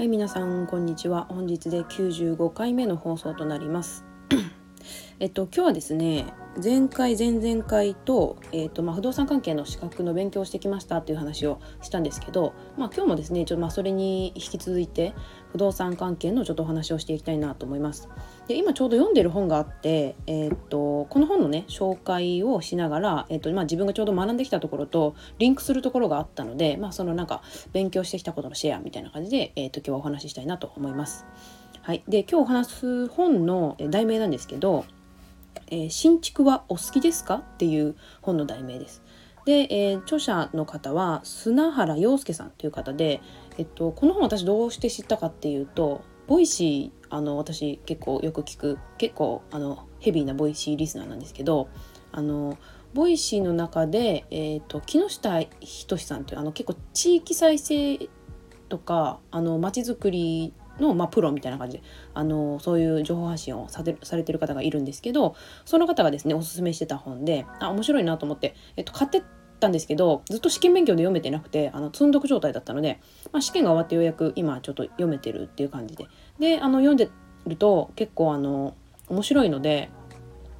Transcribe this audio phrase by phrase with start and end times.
[0.00, 4.06] い皆さんこんにちは本日で95回目の放送となります
[5.20, 6.32] えっと今日はですね
[6.62, 15.12] 前回前々回と,、えーとまあ、不動産関係の資格の勉強をしてきましたっていう話をしたんですけど、まあ、今日もですねちょっとまあそれに引き続いて
[15.52, 18.08] 不動産関係のちょっとお話をしていきたいなと思います。
[18.48, 27.42] で今ちょうど読んでる本があって、えーと、この本のね紹介をしながら、えーとまあ、自分がちょうど学んできたところとリンクするところがあったので、まあ、そのなんか
[27.72, 31.26] 勉強してきたことのシェアみたいな感じで、えーと、今日はお話ししたいなと思います。
[31.82, 34.84] はい、で今日お話す本の題名なんですけど
[35.68, 39.02] えー、新築はお好きですか?」っていう本の題名です。
[39.44, 43.20] で、えー、著者の方は砂原庸介さんという方で、
[43.58, 51.68] えっと、この本私どうして知ったかっていうと Voicy あの私結構よく聞く結構あのヘビーな Voicy リスナーなんですけど
[52.12, 52.58] あの
[52.94, 58.08] Voicy の中で、えーと、木下斉さんというあの結構地域再生
[58.68, 61.82] とかあの街づくりの、まあ、プロみたいな感じで
[62.14, 69.22] あのそういう情報発信をさされてる方がいるんですけどその方がですねおすすめしてた本であ面白いなと思って、えっと、買って
[69.58, 73.00] たんですけどずっと試験勉強で読めてなくてあの積んどく状態だったので、
[73.32, 76.06] まあ、試験が終わってようやく今ちょっと読めてるっていう感じで
[76.38, 77.08] であの読んで
[77.46, 78.74] ると結構あの
[79.08, 79.90] 面白いので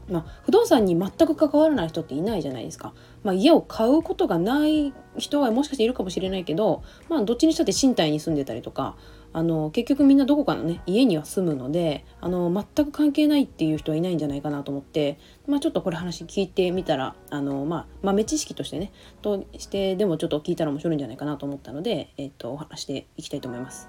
[0.08, 2.92] まあ、不動産に全く関わらない人っていないじゃないですか。
[3.24, 8.94] まあ、家を買うことがない人はもしかしているかもしれないけど、まあ、どっちにしたって賃貸に住んでたりとか
[9.32, 23.88] あの結局みんなどこかのね家には住むのであの全く関係ないっていう人はいないんじゃないかなと思って、まあ、ちょっとこれ話聞いてみたらあの、まあ、豆知識としてねとしてでもちょっと聞いたら面白いんじゃないかなと思ったので、えっと、お話していきたいと思います。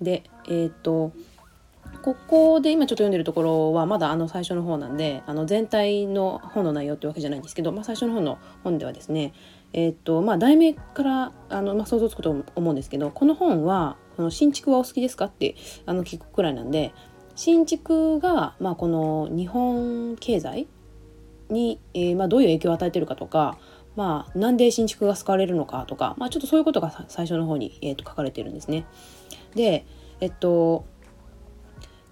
[0.00, 1.12] でえっと
[2.02, 9.32] ここで今ちょっと読んでるところはまだあの最初の方なんであの全体の本の内容ってわけじゃないんですけど、まあ、最初の方の本ではですね
[9.72, 16.92] えー、っとまあ題名からあの、まあ、想像つくと思うんですけどこの本はこの新築はお好きですかってあの聞くくらいなんで
[17.34, 20.66] 新築が、まあ、この日本経済
[21.50, 23.58] に、えー、まあ、どういう影響を与えてるかとか、
[23.94, 28.86] まあ、なんで新築が使われるのかとか、まあ、ちょっとそういうことが最初の方に、えー、と書かれてるんですね。
[29.54, 29.86] で
[30.20, 30.84] えっと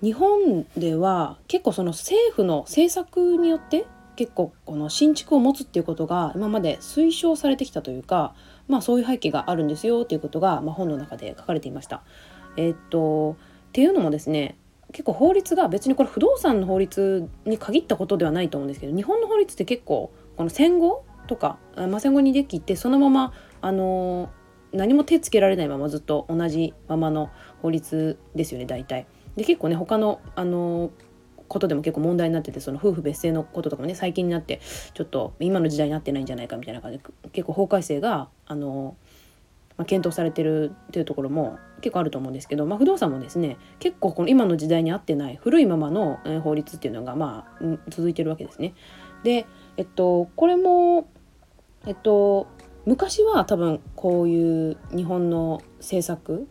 [0.03, 3.87] 日本では結構その政府の政策によって
[4.17, 8.35] 結構この新築を持つっていうことが今まで推奨されてきたというか、
[8.67, 12.03] まあ、そういう背景があるんですよっていうことが、まあ、本の中で書かれていました。
[12.57, 13.37] え、っとっ
[13.73, 14.57] ていうのもですね
[14.93, 24.31] 結構法律が別にこれ不動産の法律に限ったことではないと思うんですけど日本の法律って結構この戦後とか、まあ、戦後にできてそのままあの
[24.77, 27.31] 何も手つけられないままずっと同じままの
[27.63, 29.07] 法律ですよね大体。
[29.37, 30.91] で結構ね他のあの
[31.49, 34.61] ことでも結構問題になっててその夫婦別姓のこととかもね最近になって
[34.95, 38.97] ちょっと今の時代になってないんじゃないかみたいな感じで結構法改正があの、
[39.77, 48.75] まあ、検討されてるっていうところも結構あると思うんですけど、まあ、不動産もですね結構この今の時代に合ってない古いままの法律っていうのがまあ続いてるわけですね。
[49.23, 51.09] でえっとこれも
[51.87, 52.49] えっと
[52.87, 56.47] 昔は多分こういう日本の政策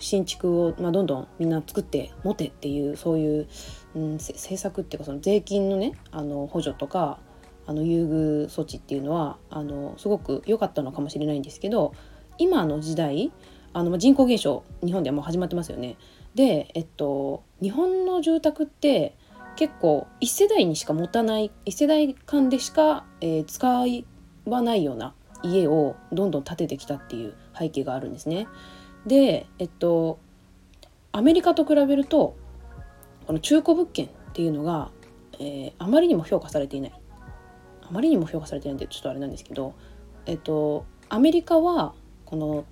[0.00, 3.48] 新築を、まあ、どんどんみんな作って持てっていうそういう、
[3.94, 7.20] うん、政策っていうかその税金のねあの補助とか
[7.66, 11.94] あの優遇措置っていうのはあのすごく良かったのかもしれないんですけど
[12.36, 13.30] 今の時代
[13.72, 15.96] あの人口減少日本ではもう始まってますよね。
[16.34, 19.16] で、えっと、日本の住宅って
[19.54, 23.64] 結構1世代にしか持たない1世代間でしか、えー、使
[24.46, 28.48] わないような家をどんどん建ててきたっていう背景があるんですね。
[29.06, 30.18] でえっと
[31.12, 32.36] アメリカと比べると
[33.26, 34.90] この中古物件っていうのが、
[35.38, 36.92] えー、あまりにも評価されていない
[37.82, 39.74] あまりにも評価されてないんでちょっとあれなんですけど
[40.26, 42.64] えっとアメリカはこの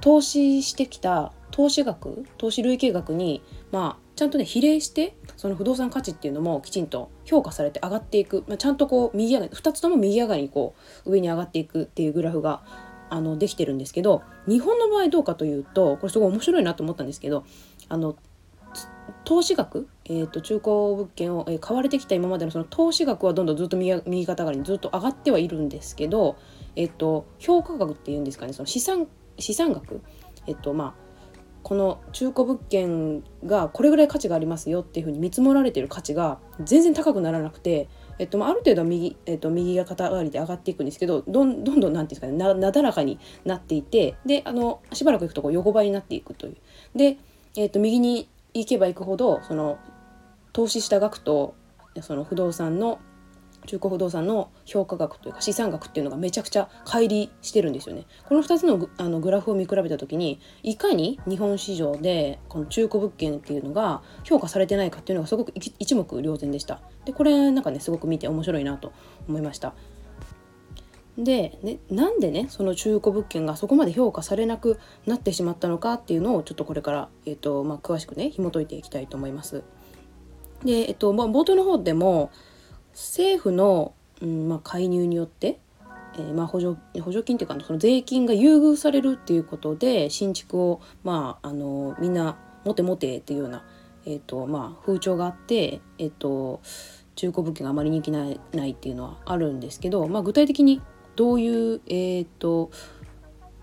[0.00, 12.62] 投資してきた投資額投資累計額にまあちゃんとね比例してその不動産価値っていうのもきちんと評価されて上がっていく、まあ、ちゃんとこう右上がり2つとも右上がりにこう上に上がっていくっていうグラフが
[13.10, 17.44] あのできてるんですけど日本の場合どうかというとこれすごい面白いなと思ったんですけど
[17.88, 18.14] あの
[19.24, 26.36] 投資額、えーと、中古物件を、えー、買われてきた今までのその投資額はどんどんずっと右右肩上がりにずっと上がってはいるんですけど、
[26.76, 29.08] えーと、評価額っていうんですかねその資産
[29.40, 30.00] 資産額、
[30.46, 31.01] えっ、ー、とまあ、
[31.62, 37.88] この中古物件がこれぐらい価値がありますよっていうふうに見積もられてる価値が全然高くならなくて
[38.18, 46.56] えっとまあ、る程度は右,、えっと、右が肩上がりで上がっていくんですけどどんどんどんなんていうんですかねなだらかになっていてであのしばらくいくとこう横ばいになっていくという。
[46.94, 47.16] で、
[47.56, 49.78] えっと、右に行けば行くほどその
[50.52, 51.54] 投資した額と
[52.00, 53.00] その不動産の
[53.66, 58.06] 中古不動産の評価額というか資産額っていうのがめちゃくちゃ乖離してるんですよね。
[58.28, 66.80] この2つのあのグラフを見比べた時にいかに日本市場でこの中古物件っていうのが評価されてないかっていうのがすごく一目瞭然でした。
[67.04, 68.92] でこれなんかねすごく見て面白いなと
[69.28, 69.74] 思いました。
[71.18, 79.62] で、ね、なんでねその中古物件がそこまで評価されなくなってしまったのかっていうのをちょっとこれから、えーとまあ、詳しくね紐解いていきたいと思います。
[80.64, 82.30] で、えっとま、冒頭の方でも
[82.92, 85.58] 政府の、うんまあ、介入によって、
[86.14, 93.64] えー、まあ、補助補助金っていうかその税金が優遇されるっていうことで新築を、まあ、あのみんな持て持てっていうような、
[94.04, 96.60] えーとまあ、風潮があって、えーと、
[97.14, 100.82] 中古物件があまり人気ないないっていうのはあるんですけど、まあ、具体的に
[101.16, 102.70] どういう、えーと、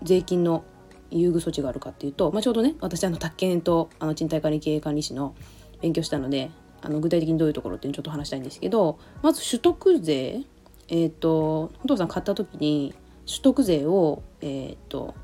[0.02, 0.64] 税金の
[1.10, 5.34] 優遇措置があるかっていうと、まあ、ちょうどね私あの宅建とあの賃貸管理経営管理士の
[5.80, 6.50] 勉強したので
[6.82, 10.40] あの具体的にどういうところってちょっと話したいんですけどまず取得税
[10.88, 12.94] えっ、ー、と不動産買った時に
[13.26, 15.14] 取得税をえっ、ー、と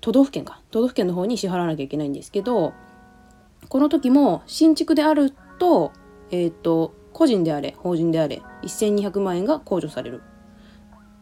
[0.00, 2.74] 都道府県か都道府県の方に支払わなきゃいけないんですけど
[3.68, 5.92] この時も新築であると
[6.30, 10.22] えっ、ー、と個人であれ法人であれ1200万円が控除される。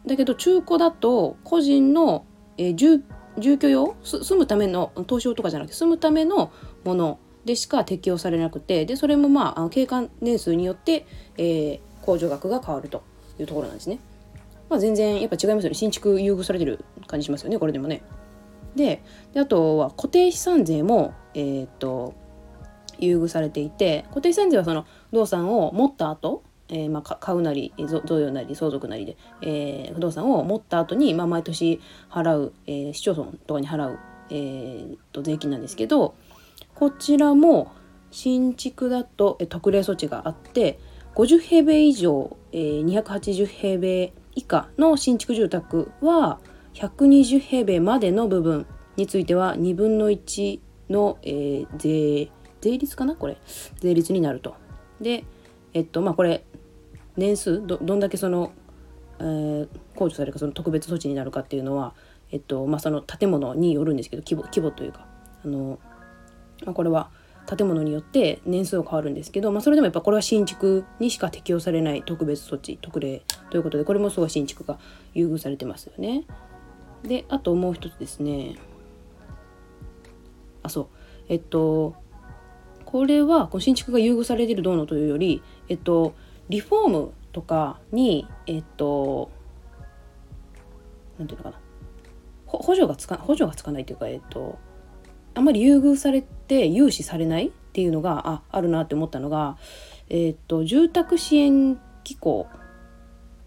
[0.05, 2.25] だけど中古だと個人の、
[2.57, 3.03] え、住
[3.37, 6.51] 住居用住むための投資用とかじゃなくて住むための
[6.83, 11.05] ものでしか適用されなくてでそれもまああの経過年数によって、
[11.37, 13.03] えー、控除額が変わると
[13.39, 13.99] いうところなんですね。
[14.67, 18.01] まあ、全然やっぱ違いますよね新築優遇されてる感じしますよねこれでもね。
[18.75, 19.01] で
[19.35, 22.13] あとは固定資産税も、えー、っと
[22.97, 33.99] 優遇されていて固定資産税はその不動産を持った後えー、まあ、買うなり贈与なり相続なりで、えー、不動産を持った後に、まあ、毎年払う、えー、市町村とかに払う、
[34.29, 36.15] えー、と税金なんですけど
[36.75, 37.71] こちらも
[38.11, 40.79] 新築だと特例措置があって
[41.15, 46.39] 50平米以上、280平米以下の新築住宅は
[46.73, 48.67] 120平米までの部分
[48.97, 51.17] については2分の1の、
[51.77, 52.29] 税
[52.61, 53.37] 税率かなこれ
[53.79, 54.55] 税率になると。
[54.99, 55.23] で
[55.73, 56.43] えっとまあこれ
[57.15, 58.51] 年数どどんだけその、
[59.19, 61.93] えー、控除されるかその特別措置になるかっていうのは
[62.31, 65.05] えっとまあその建物によるんですけど規模規模というか
[65.43, 65.79] あの
[66.65, 67.09] まあ、これは
[67.45, 73.21] 建物によって年数が変わるんですけど、まあ、それでもやっぱこれは新築にしか適用されない特別措置特例
[73.51, 74.79] ということでこれもすごい新築が
[75.13, 76.25] 優遇されてますよね。
[77.03, 78.55] であともう一つですね。
[80.63, 80.87] あそう。
[81.29, 81.95] えっと
[82.83, 86.15] これはこ新築が優遇されてるどうのというよりえっと
[86.49, 89.29] リフォームとかにえっと
[91.19, 91.59] なんていうのかな。
[92.47, 94.57] 補助がつか補助がつかないというかえっと
[95.35, 99.57] あまり優遇されて融資されないっていうのがああるなって思ったのが、
[100.09, 102.47] えー、っと住宅支援機構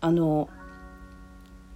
[0.00, 0.48] あの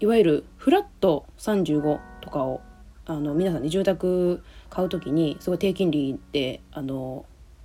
[0.00, 2.60] いわゆるフラット35とかを
[3.06, 7.24] あの皆さんね住宅買う時にすごい低金利であの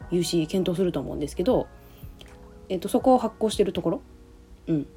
[0.09, 1.67] 融資検討すると思うんですけど、
[2.69, 4.01] えー、とそこを発行してるところ、
[4.67, 4.87] うん、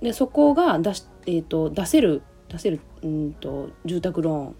[0.00, 4.56] でそこが出し、えー、と出せる出せるうんと住宅ローン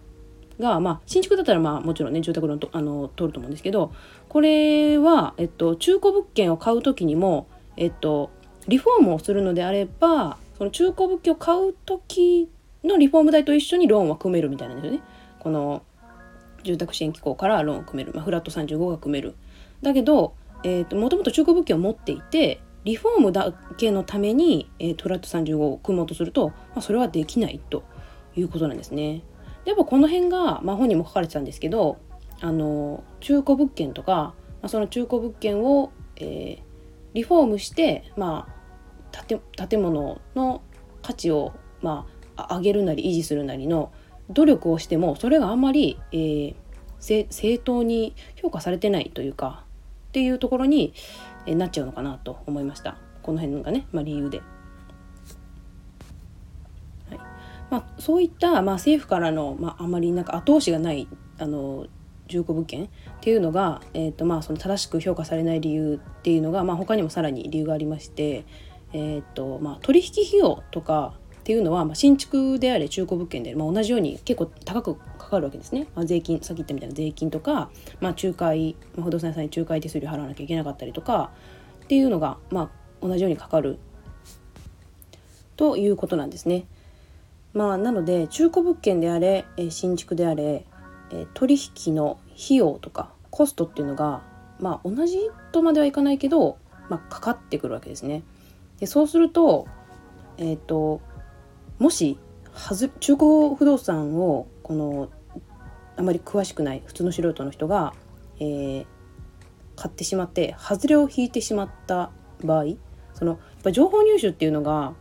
[0.60, 3.92] が、まあ、新築だったらまあもちろんね住宅ローンとあの通ると思うんですけど
[4.28, 8.30] これは、えっと、中古物件を買う時にも、えっと、
[8.68, 12.48] リフォームをするのであればその中古物件を買う時
[12.84, 15.02] のリフォーム代と一緒にローンは組めるみたいなんですよね。
[15.40, 15.82] この
[16.62, 19.34] 住宅支援機構からローンを組める、まあ、フラット35が組める。
[19.82, 27.82] だけど、えーと、もともと中古物件を持っていてリフォームだけのために、えー、フラット35を組もうとすると、まあ、それはできないと
[28.36, 29.22] いうことなんですね。
[29.64, 31.98] やっぱこの辺が、まあ、本にも書かれてたんですけど
[32.40, 36.62] あの中古物件とか、まあ、その中古物件を、えー、
[37.14, 38.48] リフォームして、ま
[39.12, 40.62] あ、建建物の
[41.02, 42.06] 価値を、ま
[42.36, 43.92] あ、上げるなり維持するなりの
[44.30, 46.54] 努力をしてもそれがあんまり、えー、
[47.00, 49.64] 正当に評価されてないというか
[50.08, 50.94] っていうところに、
[51.46, 54.40] なっちゃうのかなと思いましたこの辺がね、まあ、理由で。
[57.74, 61.86] まあ、そういった、まあ、政府からの、まあ、あまりなんか後押しがないあの
[62.28, 62.88] 中古物件っ
[63.20, 68.44] ていうのが、えーとまあ、その正しく評価されない理由っていうのが、まあ、他にもさらに理由がありまして、
[68.92, 81.32] えーとまあ、取引費用とかっていうのは、まあ、新築であれ中古物件で、まあ、同じように結構高くかかるわけですね、まあ、税金さっき言ったみたいな税金とか、まあ、仲介、まあ、不動産屋さんに仲介手数料払わなきゃいけなかったりとか
[81.82, 82.70] っていうのが、ま
[83.02, 83.80] あ、同じようにかかる
[85.56, 86.66] ということなんですね。
[87.54, 90.66] まあなので中古物件であれ新築であれ
[91.34, 91.56] 取
[91.86, 94.22] 引の費用とかコストっていうのが
[94.58, 95.18] まあ同じ
[95.52, 96.58] とまではいかないけど、
[96.88, 98.22] まあ、かかってくるわけですね。
[98.80, 99.68] でそうすると,、
[100.36, 101.00] えーと、
[101.78, 102.18] もし
[102.52, 105.08] はず中古不動産をこの
[105.96, 107.94] あまり詳しくない普通の素人の人が、
[108.40, 108.86] えー、
[109.76, 112.10] 買ってしまって外れを引いてしまった
[112.42, 112.64] 場合
[113.14, 114.94] そのやっぱ情報入手っていうのが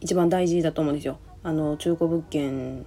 [0.00, 1.18] 一番大事だと思うんですよ。
[1.42, 2.84] あの中古物件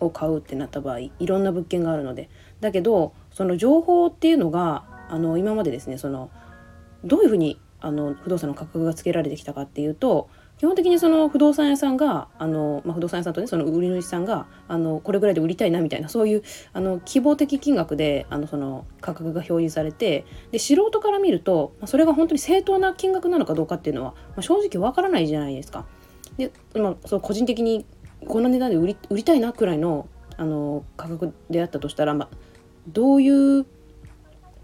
[0.00, 2.28] を買うってなった場合いろんな物件があるので
[2.60, 6.30] だけどその情報っていうのがあの今までですねその
[7.04, 10.28] どういうふうにあの不動産の価格がつけられてきたかっていうと
[10.58, 25.86] 基本的にその不動産屋さんがあの、まあ、不動産屋さんとねその売り主さんがあのこれぐらいで売りたいなみたいなそういうあの希望的金額であのその価格が表示されてで素人から見ると、まあ、それが本当に正当な金額なのかどうかっていうのは、まあ、正直わからないじゃないですか。
[26.38, 27.84] で、まあ、そう個人的に
[28.26, 32.28] この値段で売り売りたいなくらいのあの価格であったとしたら、まあ、
[32.86, 33.66] どういう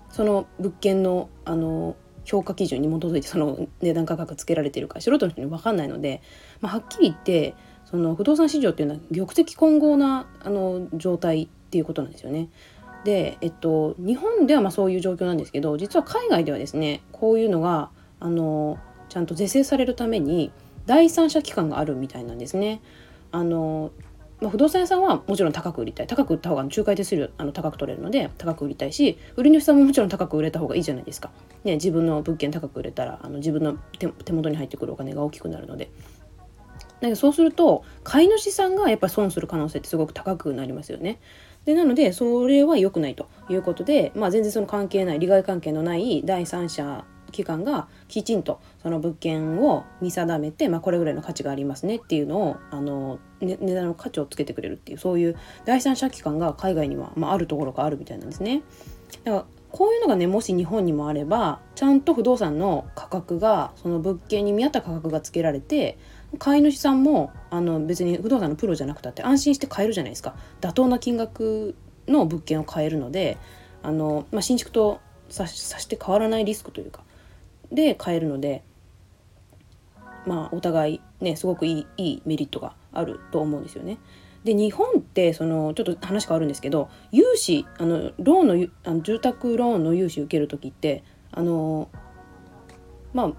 [0.08, 6.22] その物件のあの評価基準に基づいてその値段価格つけられてるか素人の人に分かんないので、
[6.62, 7.54] まあ、はっきり言って
[7.84, 12.48] その不動産市場っていうのは玉石混合なあの状態っていうことなんですよね。
[13.04, 17.90] で、えっと、日本ではまあそういう状況なんですけど実は海外ではですねこういうのが
[18.20, 18.78] あの
[19.10, 20.50] ちゃんと是正されるために
[20.86, 22.80] 第三者機関があるみたいなんですね。
[23.32, 23.90] あの
[24.40, 31.30] ま、不動産屋さんはもちろん高く売りたい高く売った方が仲介手数料あの高く取れるので高く売りたいし売り主さんももちろん高く売れた方がいいじゃないですか、
[31.62, 35.88] ね、自分の物件高く売れたらあの自分の手元に入ってくるお金が大きくなるので
[37.00, 41.20] だけどそうすると買い主さんがやっぱ損する可能性ってすごく高くなりますよね。
[41.64, 58.62] でなのでそれは良くないということで、まあ、全然その関係ない利害関係のない第三者機関がきちんとその物件を見定めて、まあ、これぐらいの価値がありますねっていうのをあの、ね、値段の価値をつけてくれるっていうそういう第三者機関が海外には、まあ、あるところがあるみたいなんですね。
[59.24, 65.98] だからこういうのがねもし日本にもあればちゃんと不動産の価格がその物件に見合った価格がつけられて
[66.38, 71.74] 買い主さんもあの別に不動産のプロじゃなくたって安心して買えるじゃないですか妥当な金額
[72.06, 73.36] の物件を買えるので
[73.82, 77.02] あの、まあ、新築とさして変わらないリスクというか
[77.74, 78.62] で買えるので
[80.26, 83.98] まあお互いねすごくいいいいメリットがあると思うんですよね。
[84.44, 91.02] で日本ってそのちょっと話変わるんですけど融資あのローンのあの住宅ローンの融資受ける時って
[91.32, 91.88] あの
[93.14, 93.32] まあ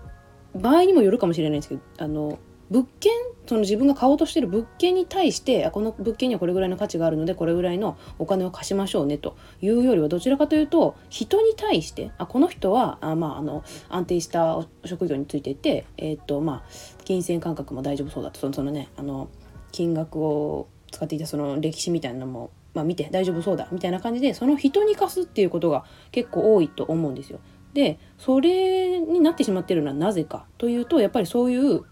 [0.58, 3.12] 場合にもよるかもしれないんですけどあの物件
[3.48, 16.70] その自分が買おうとしてる物件に対してあこの物件にはこれぐらいの価値があるのでこれぐらいのお金を貸しましょうねというよりはどちらかというと人に対してあこの人はあ、まあ、あの安定した職業についていて、えーとまあ、
[17.04, 19.30] 金銭感覚も大丈夫そうだとそのその、ね、あの
[19.72, 27.40] 金額を使っていたその歴史みたいなのも、まあ、見て大丈夫そうだみたいな感じでその人に貸すっていうことが結構多いと思うんですよ。
[27.74, 31.84] でそれになってしまってるのはなぜかというとやっぱりそういう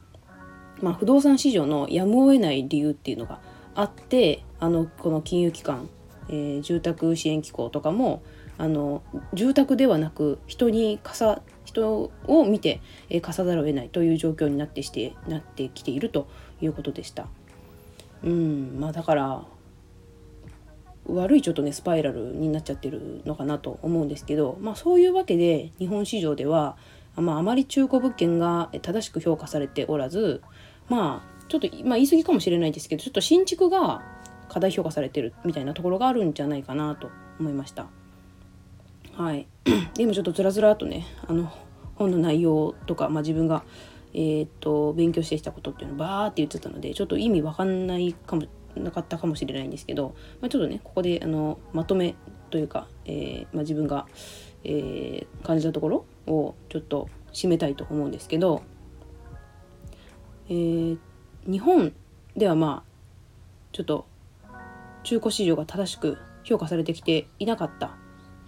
[0.83, 3.39] まあ、不動産市場のやむを得ない理由っていうのが
[3.73, 5.87] あってあのこの金融機関、
[6.27, 8.21] えー、住宅支援機構とかも
[8.57, 9.01] あの
[9.33, 16.27] 住宅ではなく人にさ人を見て、えー、貸さざるを得ないという状況になってしてなってきていると
[16.61, 17.27] いうことでした。
[18.21, 19.43] うんまあ、だから
[21.05, 26.77] 悪いちょっとねスパイラルになっちゃってるのかなと思うんですけど、まあ、そういうわけで日本市場では、
[27.15, 30.41] まあ、あまり中古物件が正しく評価されておらず
[30.89, 34.01] まあちょっと、まあ、言い過ぎかもしれないですけどちょっと新築が
[34.50, 37.88] 過大評価されてるみたいなところがあるんじゃないかなと思いました。
[39.13, 39.48] はい、
[39.93, 41.51] で今ちょっとずらずらとねあの
[41.96, 43.63] 本の内容とか、まあ、自分が、
[44.13, 48.43] えー、っと勉強してきたことっていうのをバーって言ってたのでちょっと意味わかんないかも
[48.75, 52.15] なかったかもしれないんですけど、まあ、ちょっとねここであのまとめ
[52.50, 54.08] というか、えー、まあ、自分が、
[54.63, 58.63] えー、感じたところをちょっと締めたいと思うんですけど
[60.49, 60.97] えー、
[61.47, 61.93] 日本
[62.35, 62.93] ではまあ
[63.71, 64.05] ちょっと
[65.03, 67.95] 中古市場が正しく評価されてきていなかった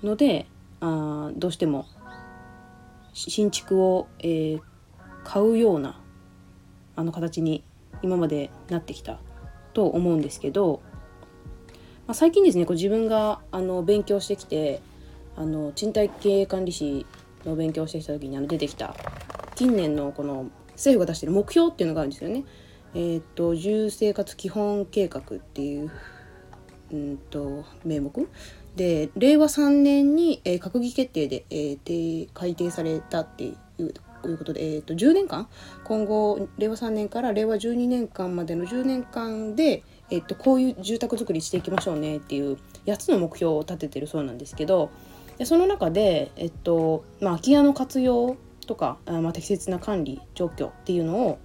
[0.03, 0.47] ので
[0.81, 1.85] あどうしても
[3.13, 4.61] 新築を、えー、
[5.23, 6.01] 買うような
[6.97, 7.63] あの形に
[8.01, 9.19] 今までなってきた
[9.73, 10.81] と思うんですけど、
[12.07, 14.81] まあ、最近ですねこう自分があの勉強してきて
[15.37, 17.05] あの賃貸経営管理士
[17.45, 18.95] の勉強してきた時にあの出てきた
[19.55, 22.43] 近年のこの政府が出してる目標っていうのがあるんですよね。
[22.93, 25.91] えー、っと住生活基本計画っていう
[26.91, 28.27] うんと名目
[28.75, 33.93] で令和3年に、えー、閣議決定で、えー、改定されたっていう
[34.29, 35.47] いうことで、えーと、10年間？
[35.83, 44.89] 今後令和3年から令和12年間までの10年間で、えーと、こういう住宅作りしていきましょうねっていう8つの目標を立ててるそうなんですけど
[45.37, 48.37] でその中で、えっとまあ、空き家の活用
[48.67, 51.39] とかあ、まあ、適切な管理状況っていうのを、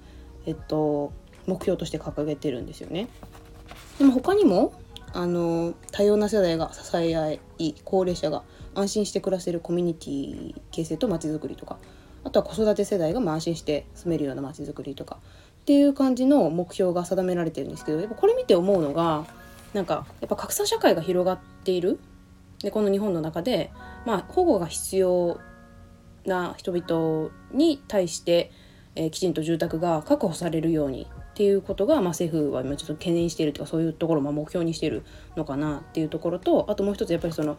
[0.47, 1.13] えっと、
[1.47, 3.09] 目標として掲げてるんですよね。
[3.99, 4.73] でも他にも
[5.13, 8.45] あの多様な世代が支え合い高齢者が
[8.75, 11.79] 安心して暮らせるコミュニティ形成とまちづくりとか
[12.23, 15.19] あとは子育て世代が安心して住めるようなまちづくりとか
[15.63, 19.27] っていう感じの目標が定められてるんですけどやっぱこれ見て思うのが
[19.75, 21.99] なんかやっぱ格差社会が広がっている
[22.63, 23.71] でこの日本の中で、
[24.07, 25.39] まあ、保護が必要
[26.27, 28.53] な人々に対して、
[28.95, 35.05] えー、きちんと住宅が確保されるようにっていうことが、まあ、政府は今ちょっと懸念しているとかそういうところを目標にしている
[35.37, 37.57] のかなっていうところとあともう一つやっぱりその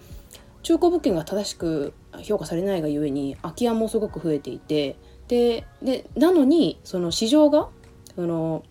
[0.62, 7.70] 中古物件が正しく評価されないがゆえに空き家もすごく増えていてででなのにその市場が
[8.16, 8.64] その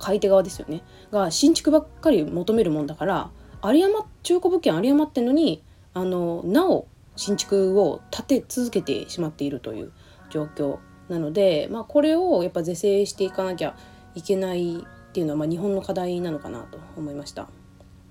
[0.00, 3.30] 買い手側ですよねが新築ばっかり求めるもんだから
[3.66, 9.92] 有り余中古物件有り余ってんのにあのなお新築を建て続けてしまっているという
[10.30, 13.76] 状況なので、まあ、これをやっぱ是正していかなきゃ
[14.14, 17.48] いけないっていうのは、まあ、日本の課題なのかなと思いました。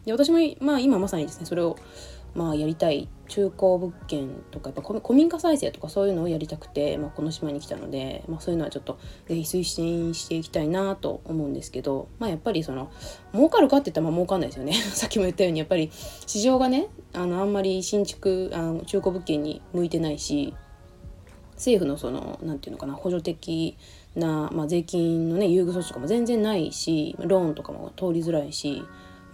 [0.05, 1.77] で私も、まあ、今まさにですねそれを
[2.36, 12.92] まあ、やりたい中古物件とかやっぱ古民家再生とかそういうのをやりたくて、まあ、この島に来たので、まあ、そういうのはちょっとぜひ推進していきたいなと思うんですけど、まあ、やっぱりその
[13.34, 14.74] 儲かるかって言ったらまあ儲かんないですよね。
[14.94, 15.89] さっきも言ったようにやっぱり
[16.27, 20.54] 市場がねあのあんまり新築あの中古物件に向いてないし
[21.54, 23.77] 政府のその何て言うのかな補助的
[24.15, 28.84] な、まあ、税金のね優遇措置とかも全然ないしローンとかも通りづらいし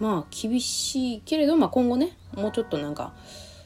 [0.02, 3.14] まあ厳しいけれど、まあ、今後ねもうちょっとなんか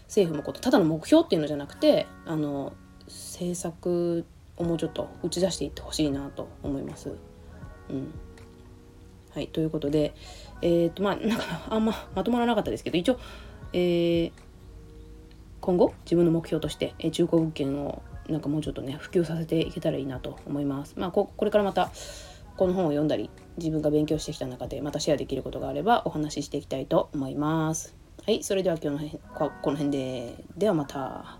[0.03, 2.75] 政府もことただの目標っていうのじゃなくてあの
[3.07, 4.27] 政策
[4.59, 7.11] をもうちょっと打ち出していってほしいなと思います。
[7.89, 8.13] うん
[9.35, 10.15] はい、ということで、
[10.61, 13.19] えっ、とまあなんかあんままとまらなかったですけど一応、
[13.73, 14.33] えー、
[15.63, 20.95] 今後自分の目標として、え中古物件をなんかもうちょっとね普及させていけたらいいなと思います。
[20.99, 21.91] まあここれからまた
[22.59, 27.95] この本を読んだり自分が勉強してきた中でまたシェアできることがあればお話ししていきたいと思います。
[28.25, 29.21] はい、それでは今日の
[29.63, 30.45] この辺で。
[30.57, 31.39] ではまた。